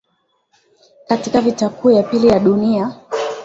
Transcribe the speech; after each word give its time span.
katika 1.07 1.41
Vita 1.41 1.69
Kuu 1.69 1.91
ya 1.91 2.03
Pili 2.03 2.27
ya 2.27 2.39
Dunia 2.39 2.95